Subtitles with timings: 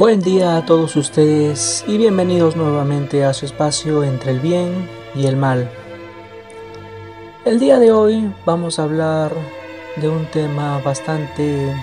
[0.00, 5.26] Buen día a todos ustedes y bienvenidos nuevamente a su espacio entre el bien y
[5.26, 5.70] el mal.
[7.44, 9.30] El día de hoy vamos a hablar
[9.96, 11.76] de un tema bastante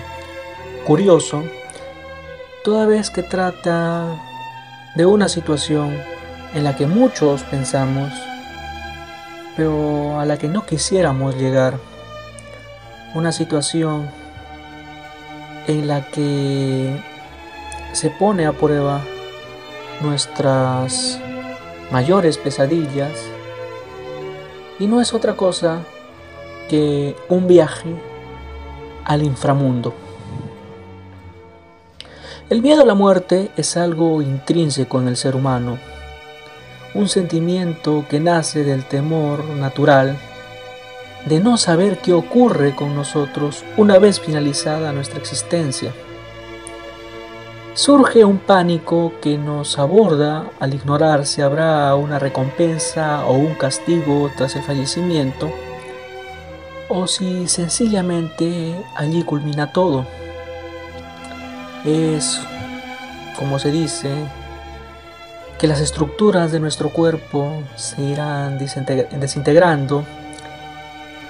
[0.88, 1.44] curioso,
[2.64, 4.20] toda vez que trata
[4.96, 5.96] de una situación
[6.56, 8.12] en la que muchos pensamos,
[9.56, 11.78] pero a la que no quisiéramos llegar.
[13.14, 14.10] Una situación
[15.68, 17.00] en la que
[17.94, 19.02] se pone a prueba
[20.02, 21.20] nuestras
[21.92, 23.12] mayores pesadillas.
[24.80, 25.80] Y no es otra cosa
[26.70, 27.96] que un viaje
[29.06, 29.94] al inframundo.
[32.50, 35.78] El miedo a la muerte es algo intrínseco en el ser humano,
[36.94, 40.18] un sentimiento que nace del temor natural
[41.26, 45.92] de no saber qué ocurre con nosotros una vez finalizada nuestra existencia
[47.78, 54.32] surge un pánico que nos aborda al ignorar si habrá una recompensa o un castigo
[54.36, 55.52] tras el fallecimiento,
[56.90, 60.08] o si sencillamente allí culmina todo.
[61.86, 62.42] Es,
[63.38, 64.10] como se dice,
[65.60, 70.04] que las estructuras de nuestro cuerpo se irán desintegrando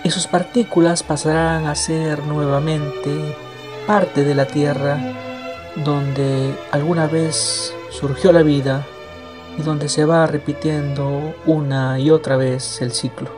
[0.01, 3.35] y sus partículas pasarán a ser nuevamente
[3.85, 5.26] parte de la Tierra
[5.83, 8.85] donde alguna vez surgió la vida
[9.57, 13.29] y donde se va repitiendo una y otra vez el ciclo.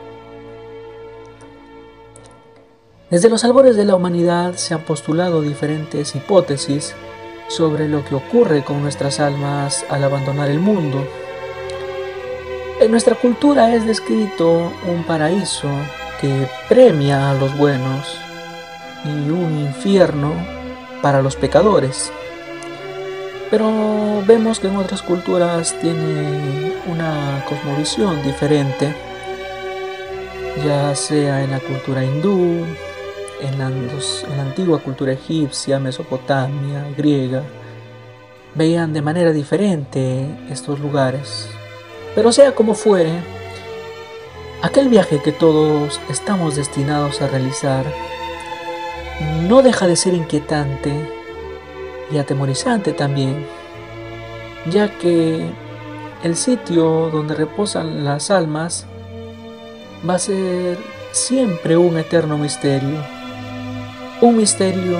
[3.10, 6.94] Desde los albores de la humanidad se han postulado diferentes hipótesis
[7.48, 11.04] sobre lo que ocurre con nuestras almas al abandonar el mundo.
[12.80, 15.68] En nuestra cultura es descrito un paraíso
[16.20, 18.16] que premia a los buenos
[19.04, 20.32] y un infierno
[21.02, 22.12] para los pecadores.
[23.50, 28.94] Pero vemos que en otras culturas tiene una cosmovisión diferente,
[30.64, 32.64] ya sea en la cultura hindú,
[33.40, 33.66] en la,
[34.40, 37.42] antigua cultura egipcia, mesopotamia, griega,
[38.54, 41.48] veían de manera diferente estos lugares.
[42.14, 43.12] Pero sea como fuere,
[44.62, 47.84] aquel viaje que todos estamos destinados a realizar
[49.48, 51.19] no deja de ser inquietante
[52.10, 53.46] y atemorizante también,
[54.70, 55.44] ya que
[56.22, 58.86] el sitio donde reposan las almas
[60.08, 60.78] va a ser
[61.12, 63.02] siempre un eterno misterio,
[64.20, 64.98] un misterio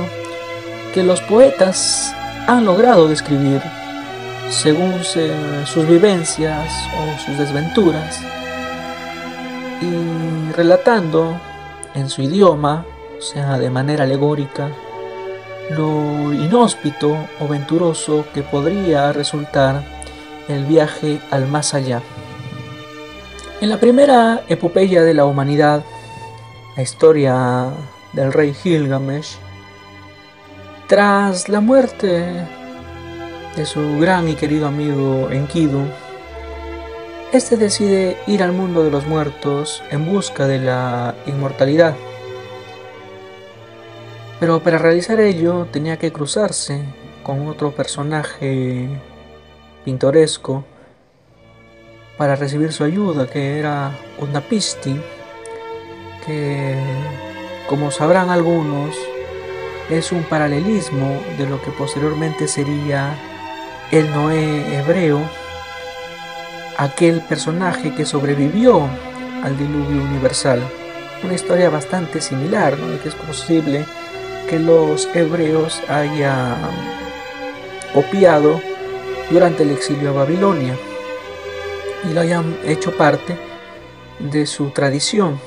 [0.95, 2.15] que los poetas
[2.47, 3.63] han logrado describir
[4.51, 8.21] según sus vivencias o sus desventuras
[9.81, 11.39] y relatando
[11.95, 12.85] en su idioma,
[13.19, 14.71] o sea, de manera alegórica,
[15.71, 19.83] lo inhóspito o venturoso que podría resultar
[20.49, 22.03] el viaje al más allá.
[23.61, 25.85] En la primera epopeya de la humanidad,
[26.77, 27.69] la historia
[28.13, 29.37] del rey Gilgamesh,
[30.89, 32.47] tras la muerte
[33.55, 35.85] de su gran y querido amigo Enkidu,
[37.33, 41.95] este decide ir al mundo de los muertos en busca de la inmortalidad.
[44.41, 46.83] Pero para realizar ello tenía que cruzarse
[47.23, 48.89] con otro personaje
[49.85, 50.65] pintoresco
[52.17, 54.99] para recibir su ayuda, que era Unapisti,
[56.25, 56.75] que
[57.69, 58.97] como sabrán algunos
[59.91, 63.15] es un paralelismo de lo que posteriormente sería
[63.91, 65.21] el Noé hebreo,
[66.79, 68.89] aquel personaje que sobrevivió
[69.43, 70.63] al diluvio universal.
[71.23, 73.03] Una historia bastante similar, ¿no?
[73.03, 73.85] que es posible
[74.51, 76.57] que los hebreos hayan
[77.95, 78.61] copiado
[79.31, 80.77] durante el exilio a Babilonia
[82.03, 83.39] y lo hayan hecho parte
[84.19, 85.39] de su tradición.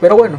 [0.00, 0.38] Pero bueno,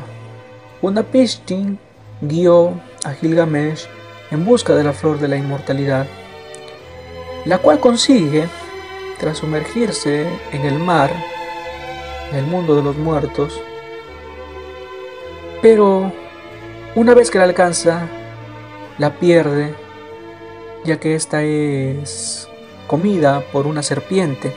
[0.81, 1.75] Unapishtim
[2.21, 3.87] guió a Gilgamesh
[4.31, 6.07] en busca de la flor de la inmortalidad,
[7.43, 8.47] la cual consigue
[9.19, 11.11] tras sumergirse en el mar,
[12.31, 13.61] en el mundo de los muertos,
[15.61, 16.13] pero
[16.95, 18.07] una vez que la alcanza,
[18.97, 19.73] la pierde,
[20.85, 22.47] ya que esta es
[22.87, 24.53] comida por una serpiente.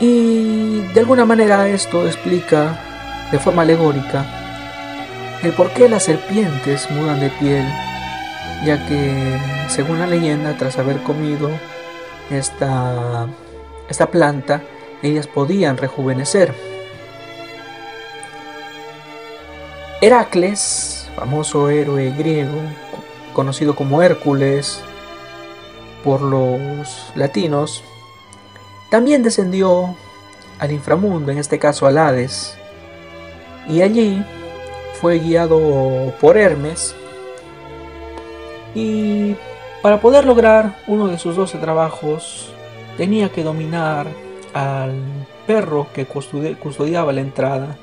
[0.00, 2.78] Y de alguna manera esto explica
[3.30, 4.26] de forma alegórica
[5.42, 7.64] el por qué las serpientes mudan de piel,
[8.64, 9.38] ya que
[9.68, 11.50] según la leyenda, tras haber comido
[12.30, 13.26] esta,
[13.88, 14.62] esta planta,
[15.02, 16.71] ellas podían rejuvenecer.
[20.02, 22.58] Heracles, famoso héroe griego,
[23.32, 24.82] conocido como Hércules
[26.02, 27.84] por los latinos,
[28.90, 29.94] también descendió
[30.58, 32.58] al inframundo, en este caso al Hades,
[33.68, 34.24] y allí
[35.00, 36.96] fue guiado por Hermes.
[38.74, 39.36] Y
[39.82, 42.52] para poder lograr uno de sus doce trabajos
[42.96, 44.08] tenía que dominar
[44.52, 45.00] al
[45.46, 47.76] perro que custodiaba la entrada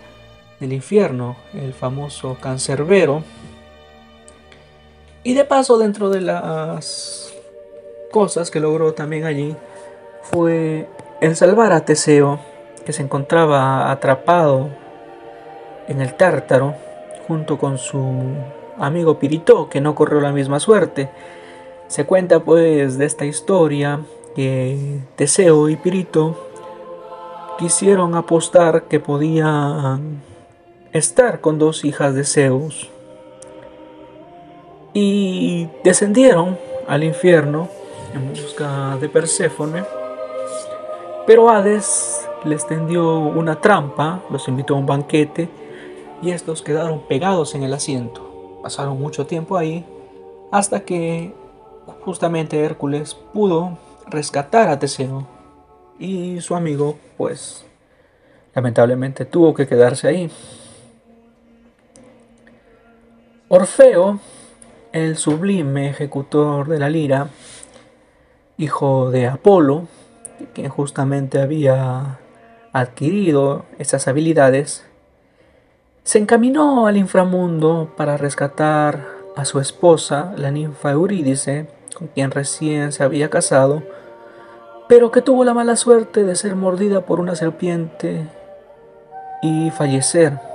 [0.59, 3.23] del infierno, el famoso cancerbero.
[5.23, 7.33] Y de paso dentro de las
[8.11, 9.55] cosas que logró también allí
[10.23, 10.87] fue
[11.21, 12.39] el salvar a Teseo,
[12.85, 14.69] que se encontraba atrapado
[15.87, 16.75] en el tártaro
[17.27, 18.35] junto con su
[18.77, 21.09] amigo Pirito, que no corrió la misma suerte.
[21.87, 24.01] Se cuenta pues de esta historia
[24.35, 26.47] que Teseo y Pirito
[27.57, 30.21] quisieron apostar que podían
[30.93, 32.89] estar con dos hijas de Zeus
[34.93, 36.57] y descendieron
[36.87, 37.69] al infierno
[38.13, 39.83] en busca de Perséfone,
[41.27, 45.49] pero Hades les tendió una trampa, los invitó a un banquete
[46.21, 48.59] y estos quedaron pegados en el asiento.
[48.63, 49.85] Pasaron mucho tiempo ahí
[50.51, 51.33] hasta que
[52.01, 53.77] justamente Hércules pudo
[54.07, 55.27] rescatar a Teseo
[55.99, 57.65] y su amigo pues
[58.55, 60.31] lamentablemente tuvo que quedarse ahí.
[63.51, 64.19] Orfeo,
[64.91, 67.29] el sublime ejecutor de la lira,
[68.59, 69.87] hijo de Apolo,
[70.53, 72.19] quien justamente había
[72.73, 74.85] adquirido esas habilidades,
[76.03, 82.91] se encaminó al inframundo para rescatar a su esposa, la ninfa Eurídice, con quien recién
[82.91, 83.81] se había casado,
[84.87, 88.27] pero que tuvo la mala suerte de ser mordida por una serpiente
[89.41, 90.48] y fallecer.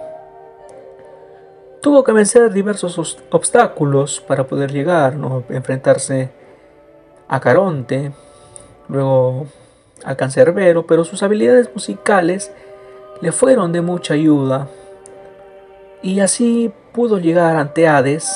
[1.85, 5.45] Tuvo que vencer diversos obstáculos para poder llegar, ¿no?
[5.51, 6.31] enfrentarse
[7.29, 8.11] a Caronte,
[8.89, 9.47] luego
[10.03, 12.51] al cancerbero, pero sus habilidades musicales
[13.21, 14.67] le fueron de mucha ayuda
[16.01, 18.35] y así pudo llegar ante Hades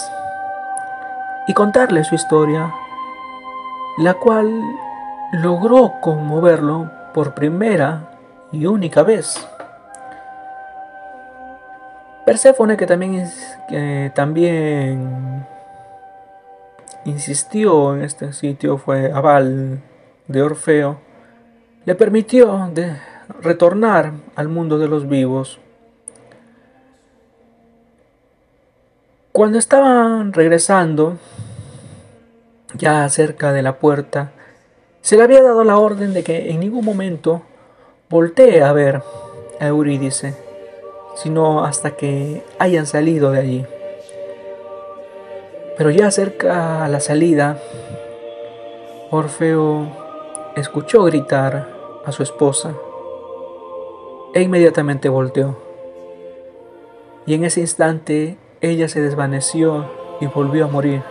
[1.46, 2.70] y contarle su historia,
[3.96, 4.60] la cual
[5.32, 8.10] logró conmoverlo por primera
[8.52, 9.48] y única vez.
[12.28, 12.86] Perséfone, que
[14.14, 15.46] también,
[17.06, 19.80] insistió en este sitio, fue aval
[20.26, 20.98] de Orfeo,
[21.86, 22.98] le permitió de
[23.40, 25.58] retornar al mundo de los vivos.
[29.32, 31.16] Cuando estaban regresando,
[32.74, 34.32] ya cerca de la puerta,
[35.00, 37.40] se le había dado la orden de que en ningún momento
[38.10, 39.02] voltee a ver
[39.58, 40.46] a Eurídice,
[41.22, 43.66] sino hasta que hayan salido de allí.
[45.76, 47.58] Pero ya cerca a la salida,
[49.10, 49.88] Orfeo
[50.54, 51.68] escuchó gritar
[52.04, 52.72] a su esposa
[54.32, 55.56] e inmediatamente volteó.
[57.26, 59.86] Y en ese instante ella se desvaneció
[60.20, 61.02] y volvió a morir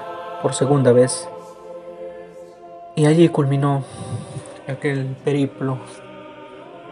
[0.41, 1.27] por segunda vez.
[2.95, 3.83] Y allí culminó
[4.67, 5.79] aquel periplo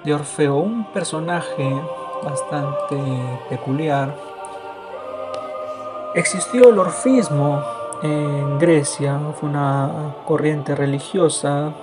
[0.04, 1.82] de Orfeo, un personaje
[2.26, 2.98] bastante
[3.50, 4.16] peculiar.
[6.16, 7.64] Existió el orfismo
[8.02, 11.74] en Grecia, fue una corriente religiosa,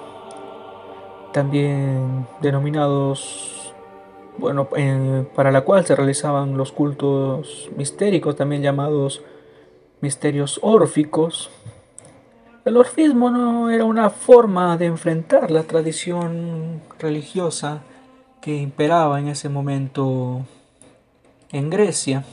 [1.33, 3.73] también denominados,
[4.37, 4.69] bueno,
[5.35, 9.23] para la cual se realizaban los cultos mistéricos, también llamados
[10.01, 11.51] misterios órficos
[12.65, 17.83] el orfismo no era una forma de enfrentar la tradición religiosa
[18.43, 20.45] que imperaba en ese momento
[21.53, 22.25] en Grecia.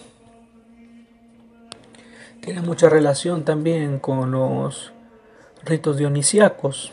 [2.41, 4.91] Tiene mucha relación también con los
[5.63, 6.91] ritos dionisíacos.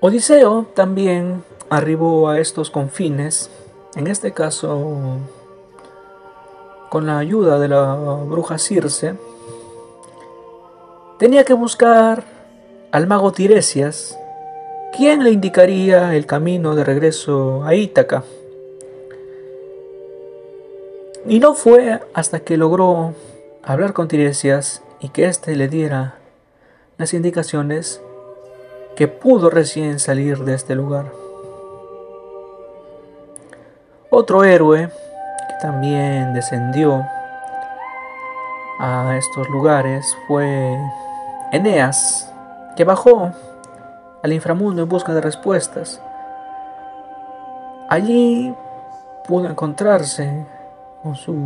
[0.00, 3.50] Odiseo también arribó a estos confines,
[3.96, 5.16] en este caso
[6.90, 9.14] con la ayuda de la bruja Circe,
[11.18, 12.24] tenía que buscar
[12.92, 14.18] al mago Tiresias,
[14.96, 18.24] quien le indicaría el camino de regreso a Ítaca.
[21.26, 23.14] Y no fue hasta que logró
[23.62, 26.14] hablar con Tiresias y que éste le diera
[26.96, 28.00] las indicaciones
[28.96, 31.06] que pudo recién salir de este lugar.
[34.10, 37.06] Otro héroe que también descendió
[38.80, 40.78] a estos lugares fue
[41.52, 42.32] Eneas,
[42.74, 43.32] que bajó
[44.22, 46.00] al inframundo en busca de respuestas.
[47.88, 48.54] Allí
[49.26, 50.46] pudo encontrarse
[51.02, 51.36] con su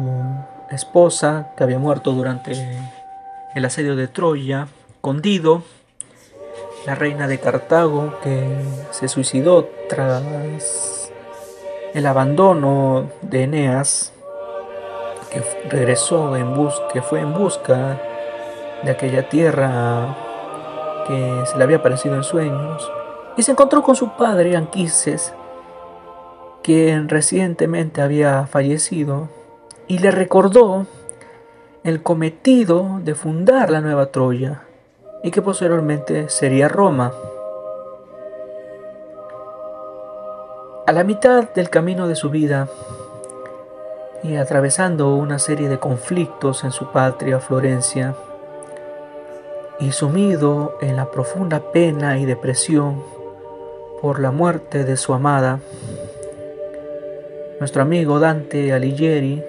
[0.70, 2.52] esposa que había muerto durante
[3.54, 4.68] el asedio de Troya,
[5.00, 5.62] con Dido,
[6.86, 11.12] la reina de Cartago que se suicidó tras
[11.94, 14.12] el abandono de Eneas,
[15.30, 16.54] que regresó en
[16.92, 18.00] que fue en busca
[18.82, 20.31] de aquella tierra
[21.06, 22.90] que se le había aparecido en sueños,
[23.36, 25.32] y se encontró con su padre Anquises,
[26.62, 29.28] quien recientemente había fallecido,
[29.86, 30.86] y le recordó
[31.84, 34.62] el cometido de fundar la nueva Troya
[35.24, 37.12] y que posteriormente sería Roma.
[40.86, 42.68] A la mitad del camino de su vida
[44.22, 48.14] y atravesando una serie de conflictos en su patria Florencia,
[49.80, 53.02] y sumido en la profunda pena y depresión
[54.00, 55.60] por la muerte de su amada,
[57.60, 59.42] nuestro amigo Dante Alighieri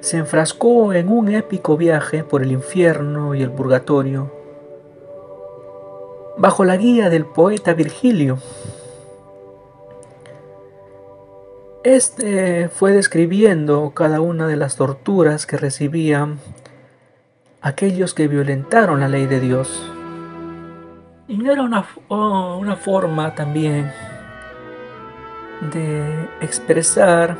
[0.00, 4.30] se enfrascó en un épico viaje por el infierno y el purgatorio
[6.36, 8.38] bajo la guía del poeta Virgilio.
[11.84, 16.38] Este fue describiendo cada una de las torturas que recibían
[17.64, 19.90] aquellos que violentaron la ley de Dios.
[21.26, 23.90] Y era una, una forma también
[25.72, 27.38] de expresar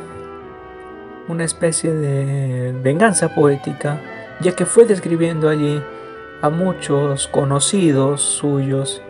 [1.27, 4.01] una especie de venganza poética,
[4.41, 5.79] ya que fue describiendo allí
[6.41, 9.03] a muchos conocidos suyos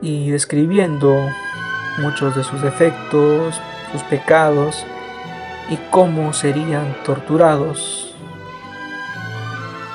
[0.00, 1.14] y describiendo
[1.98, 3.60] muchos de sus defectos,
[3.92, 4.84] sus pecados
[5.70, 8.11] y cómo serían torturados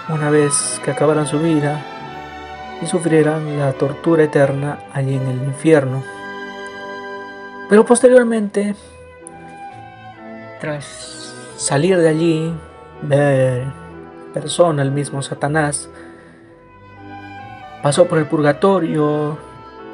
[0.09, 1.81] una vez que acabaran su vida
[2.81, 6.03] y sufrieran la tortura eterna allí en el infierno.
[7.69, 8.75] Pero posteriormente,
[10.61, 12.53] tras salir de allí,
[13.01, 13.65] ver
[14.33, 15.89] persona, el mismo Satanás,
[17.81, 19.37] pasó por el purgatorio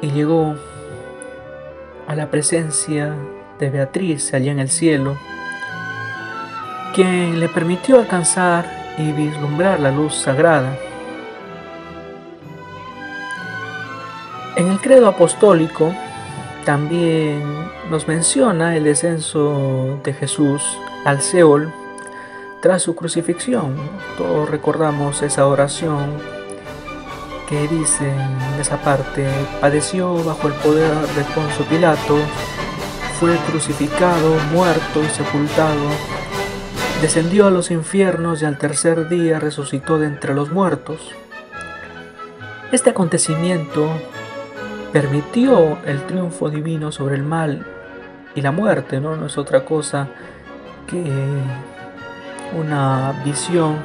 [0.00, 0.54] y llegó
[2.06, 3.14] a la presencia
[3.58, 5.16] de Beatriz allá en el cielo,
[6.94, 10.76] quien le permitió alcanzar y vislumbrar la luz sagrada.
[14.56, 15.92] En el credo apostólico
[16.64, 17.42] también
[17.90, 20.62] nos menciona el descenso de Jesús
[21.04, 21.72] al Seol
[22.60, 23.76] tras su crucifixión.
[24.16, 26.12] Todos recordamos esa oración
[27.48, 29.28] que dice en esa parte,
[29.60, 32.16] padeció bajo el poder de Poncio Pilato,
[33.20, 35.88] fue crucificado, muerto y sepultado,
[37.00, 41.12] descendió a los infiernos y al tercer día resucitó de entre los muertos.
[42.72, 43.90] Este acontecimiento
[44.92, 47.66] permitió el triunfo divino sobre el mal
[48.34, 49.26] y la muerte, ¿no?
[49.26, 50.08] Es otra cosa
[50.86, 51.02] que
[52.58, 53.76] una visión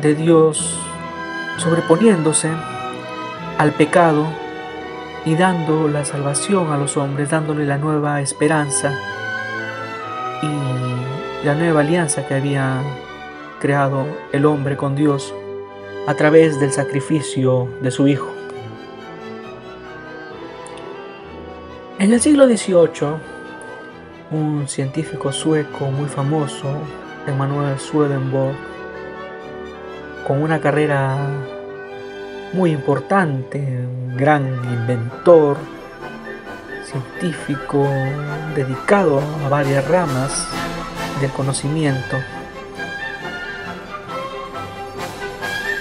[0.00, 0.78] de Dios
[1.58, 2.50] sobreponiéndose
[3.58, 4.26] al pecado
[5.24, 8.92] y dando la salvación a los hombres, dándole la nueva esperanza
[10.42, 12.82] y la nueva alianza que había
[13.60, 15.32] creado el hombre con Dios
[16.08, 18.32] a través del sacrificio de su Hijo.
[22.00, 23.10] En el siglo XVIII,
[24.32, 26.66] un científico sueco muy famoso,
[27.28, 28.56] Emanuel Swedenborg,
[30.26, 31.16] con una carrera
[32.54, 35.58] muy importante, un gran inventor,
[36.82, 37.88] científico,
[38.56, 40.48] dedicado a varias ramas
[41.20, 42.16] del conocimiento.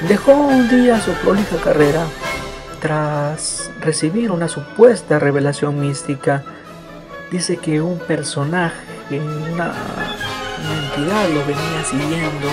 [0.08, 2.06] Dejó un día su prolija carrera
[2.80, 6.44] tras recibir una supuesta revelación mística.
[7.32, 8.75] Dice que un personaje,
[9.10, 9.74] una,
[10.94, 12.48] entidad lo venía siguiendo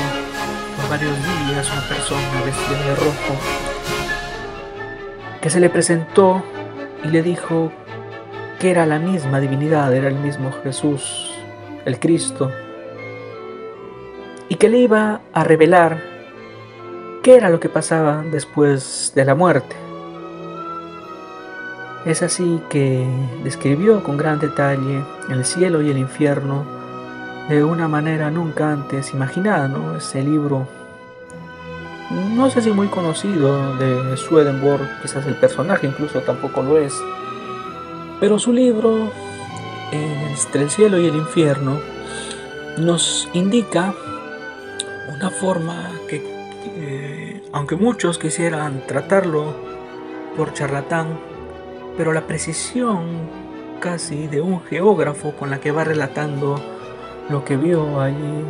[0.89, 3.37] varios días una persona vestida de rojo
[5.41, 6.43] que se le presentó
[7.05, 7.73] y le dijo
[8.59, 11.31] que era la misma divinidad, era el mismo Jesús,
[11.85, 12.51] el Cristo,
[14.53, 16.03] y que le iba a revelar
[17.23, 19.75] qué era lo que pasaba después de la muerte.
[22.05, 23.07] Es así que
[23.45, 26.67] describió con gran detalle el cielo y el infierno
[27.49, 29.97] de una manera nunca antes imaginada, ¿no?
[29.97, 30.69] Ese libro,
[32.11, 36.93] no sé si muy conocido de Swedenborg, quizás el personaje incluso tampoco lo es,
[38.21, 39.11] pero su libro,
[39.93, 41.79] Entre el cielo y el infierno,
[42.77, 43.95] nos indica
[45.11, 46.23] una forma que,
[46.77, 49.55] eh, aunque muchos quisieran tratarlo
[50.37, 51.19] por charlatán,
[51.97, 53.31] pero la precisión
[53.81, 56.61] casi de un geógrafo con la que va relatando
[57.29, 58.45] lo que vio allí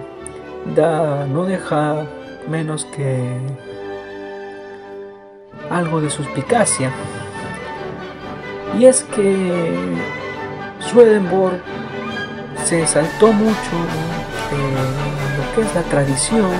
[0.76, 2.06] da, no deja
[2.48, 3.38] menos que
[5.70, 6.92] algo de suspicacia.
[8.78, 9.96] Y es que
[10.80, 11.60] Swedenborg
[12.64, 13.76] se saltó mucho
[14.52, 15.11] eh,
[15.60, 16.50] es la tradición,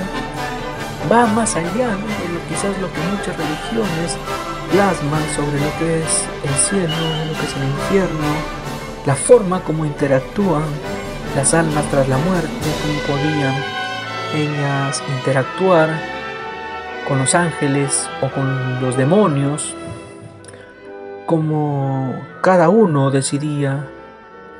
[1.11, 4.17] va más allá de lo, quizás lo que muchas religiones
[4.71, 6.95] plasman sobre lo que es el cielo,
[7.27, 8.27] lo que es el infierno,
[9.05, 10.63] la forma como interactúan
[11.35, 12.49] las almas tras la muerte,
[12.81, 13.55] cómo podían
[14.35, 15.89] ellas interactuar
[17.07, 19.75] con los ángeles o con los demonios,
[21.25, 23.87] como cada uno decidía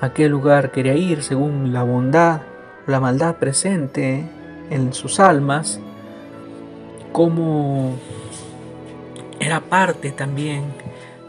[0.01, 2.41] a qué lugar quería ir según la bondad
[2.87, 4.25] la maldad presente
[4.69, 5.79] en sus almas,
[7.11, 7.95] como
[9.39, 10.65] era parte también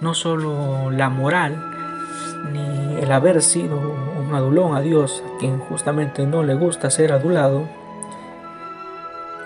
[0.01, 1.63] no solo la moral,
[2.53, 7.13] ni el haber sido un adulón a Dios, a quien justamente no le gusta ser
[7.13, 7.69] adulado,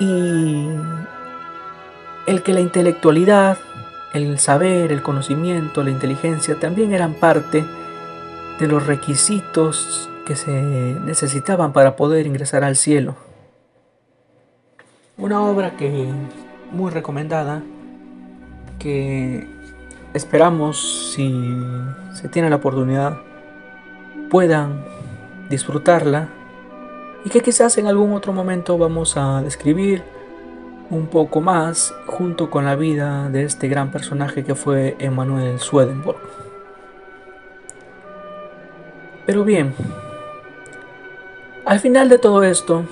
[0.01, 0.69] y
[2.27, 3.59] el que la intelectualidad,
[4.13, 7.65] el saber, el conocimiento, la inteligencia también eran parte
[8.59, 13.15] de los requisitos que se necesitaban para poder ingresar al cielo.
[15.17, 16.07] Una obra que
[16.71, 17.63] muy recomendada,
[18.79, 19.47] que
[20.13, 21.35] esperamos si
[22.13, 23.17] se tiene la oportunidad
[24.29, 24.85] puedan
[25.49, 26.29] disfrutarla
[27.25, 30.03] y que quizás en algún otro momento vamos a describir
[30.91, 36.21] un poco más junto con la vida de este gran personaje que fue Emanuel Swedenborg.
[39.25, 39.75] Pero bien,
[41.65, 42.85] al final de todo esto,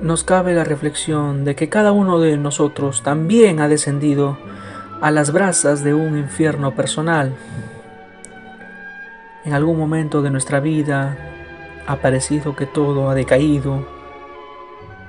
[0.00, 4.36] nos cabe la reflexión de que cada uno de nosotros también ha descendido
[5.00, 7.34] a las brasas de un infierno personal.
[9.44, 11.16] En algún momento de nuestra vida
[11.86, 13.86] ha parecido que todo ha decaído,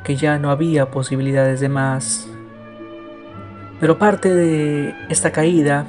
[0.04, 2.28] que ya no había posibilidades de más.
[3.80, 5.86] Pero parte de esta caída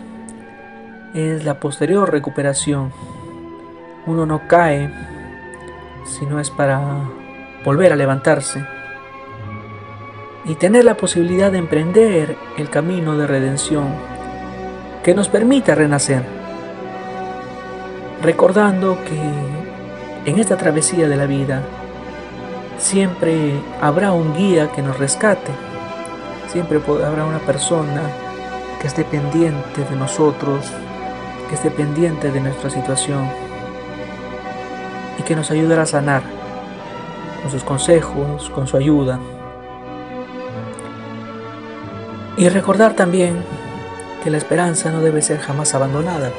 [1.14, 2.90] es la posterior recuperación.
[4.07, 4.90] Uno no cae
[6.04, 6.80] si no es para
[7.64, 8.64] volver a levantarse
[10.44, 13.88] y tener la posibilidad de emprender el camino de redención
[15.02, 16.22] que nos permita renacer,
[18.22, 21.62] recordando que en esta travesía de la vida
[22.78, 25.52] siempre habrá un guía que nos rescate,
[26.48, 28.02] siempre habrá una persona
[28.80, 30.70] que esté pendiente de nosotros,
[31.48, 33.43] que esté pendiente de nuestra situación
[35.18, 36.22] y que nos ayudará a sanar
[37.42, 39.18] con sus consejos, con su ayuda.
[42.37, 43.44] Y recordar también
[44.22, 46.31] que la esperanza no debe ser jamás abandonada.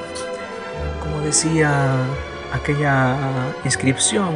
[1.01, 1.71] Como decía
[2.53, 3.15] aquella
[3.63, 4.29] inscripción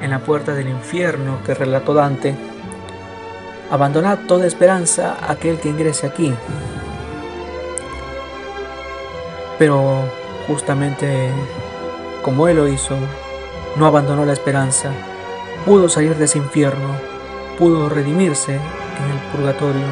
[0.00, 2.34] en la puerta del infierno que relató Dante,
[3.70, 6.34] abandonad toda esperanza aquel que ingrese aquí.
[9.58, 10.00] Pero
[10.48, 11.30] justamente
[12.24, 12.96] como él lo hizo,
[13.76, 14.90] no abandonó la esperanza,
[15.64, 16.96] pudo salir de ese infierno,
[17.58, 19.86] pudo redimirse en el purgatorio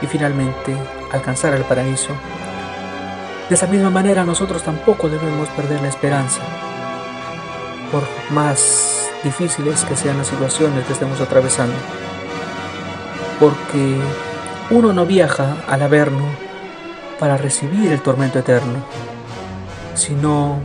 [0.00, 0.76] y finalmente
[1.12, 2.12] alcanzar el paraíso.
[3.48, 6.40] De esa misma manera nosotros tampoco debemos perder la esperanza,
[7.90, 11.76] por más difíciles que sean las situaciones que estemos atravesando,
[13.38, 13.96] porque
[14.70, 16.24] uno no viaja al Averno
[17.18, 18.84] para recibir el tormento eterno,
[19.94, 20.58] sino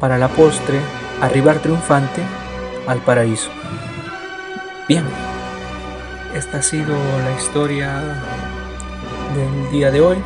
[0.00, 0.78] para la postre
[1.24, 2.22] arribar triunfante
[2.86, 3.50] al paraíso.
[4.88, 5.04] Bien,
[6.34, 8.00] esta ha sido la historia
[9.34, 10.16] del día de hoy.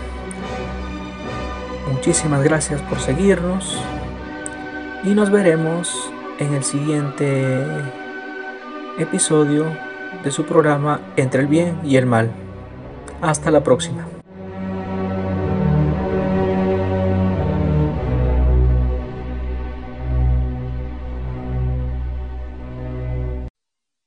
[1.92, 3.78] Muchísimas gracias por seguirnos
[5.04, 7.64] y nos veremos en el siguiente
[8.98, 9.66] episodio
[10.24, 12.30] de su programa Entre el bien y el mal.
[13.20, 14.17] Hasta la próxima.